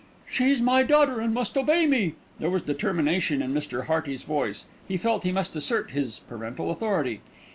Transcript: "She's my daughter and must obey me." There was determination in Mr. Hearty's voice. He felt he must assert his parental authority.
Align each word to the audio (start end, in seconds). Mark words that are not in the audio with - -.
"She's 0.27 0.63
my 0.63 0.81
daughter 0.81 1.19
and 1.19 1.31
must 1.31 1.55
obey 1.55 1.85
me." 1.85 2.15
There 2.39 2.49
was 2.49 2.63
determination 2.63 3.39
in 3.43 3.53
Mr. 3.53 3.85
Hearty's 3.85 4.23
voice. 4.23 4.65
He 4.87 4.97
felt 4.97 5.21
he 5.25 5.31
must 5.31 5.55
assert 5.55 5.91
his 5.91 6.21
parental 6.21 6.71
authority. 6.71 7.21